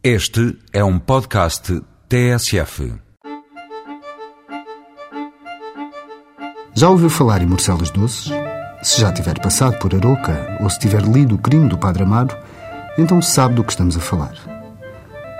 [0.00, 2.94] Este é um podcast TSF.
[6.72, 8.30] Já ouviu falar em morcelas doces?
[8.80, 12.36] Se já tiver passado por Aroca ou se tiver lido O Crime do Padre Amaro,
[12.96, 14.34] então sabe do que estamos a falar.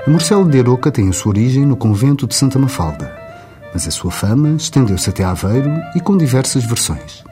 [0.04, 3.16] A morcela de Aroca tem a sua origem no convento de Santa Mafalda,
[3.72, 7.22] mas a sua fama estendeu-se até Aveiro e com diversas versões.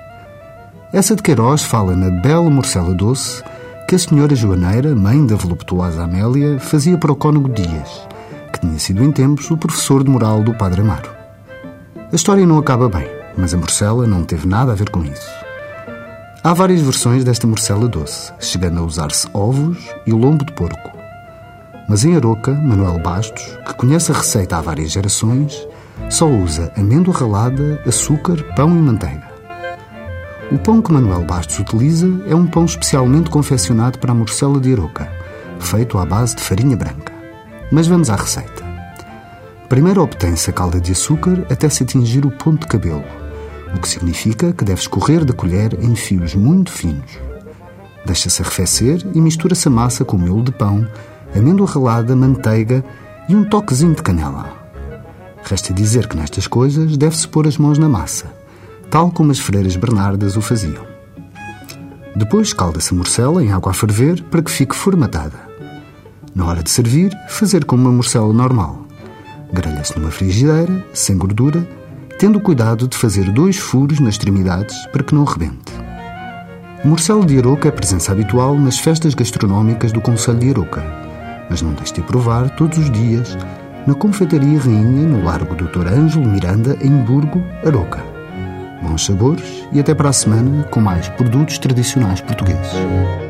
[0.92, 3.42] Essa de Queiroz fala na bela morcela doce
[3.86, 8.08] que a senhora Joaneira, mãe da voluptuosa Amélia, fazia para o cônego Dias,
[8.52, 11.08] que tinha sido em tempos o professor de moral do Padre Amaro.
[11.94, 13.06] A história não acaba bem,
[13.38, 15.30] mas a morcela não teve nada a ver com isso.
[16.42, 20.90] Há várias versões desta morcela doce, chegando a usar-se ovos e lombo de porco.
[21.88, 25.64] Mas em Aroca, Manuel Bastos, que conhece a receita há várias gerações,
[26.10, 29.35] só usa amêndoa ralada, açúcar, pão e manteiga.
[30.50, 34.72] O pão que Manuel Bastos utiliza é um pão especialmente confeccionado para a morcela de
[34.72, 35.10] Aroca,
[35.58, 37.12] feito à base de farinha branca.
[37.72, 38.64] Mas vamos à receita.
[39.68, 43.02] Primeiro obtém-se a calda de açúcar até se atingir o ponto de cabelo,
[43.74, 47.18] o que significa que deve escorrer da colher em fios muito finos.
[48.04, 50.86] Deixa-se arrefecer e mistura-se a massa com miolo de pão,
[51.34, 52.84] amêndoa ralada, manteiga
[53.28, 54.52] e um toquezinho de canela.
[55.42, 58.35] Resta dizer que nestas coisas deve-se pôr as mãos na massa
[58.96, 60.82] tal como as freiras Bernardas o faziam.
[62.16, 65.38] Depois calda-se a morcela em água a ferver para que fique formatada.
[66.34, 68.86] Na hora de servir, fazer como uma morcela normal.
[69.52, 71.68] Grelha-se numa frigideira, sem gordura,
[72.18, 75.74] tendo cuidado de fazer dois furos nas extremidades para que não rebente.
[76.82, 80.82] O morcelo de Aroca é presença habitual nas festas gastronómicas do Conselho de Aroca,
[81.50, 83.36] mas não deixe de provar todos os dias
[83.86, 85.86] na Confeitaria Rainha, no Largo Dr.
[85.86, 88.15] Ângelo Miranda, em Burgo, Aroca
[88.86, 93.25] bons sabores e até para a semana com mais produtos tradicionais portugueses.